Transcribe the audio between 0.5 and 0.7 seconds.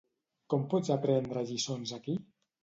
Com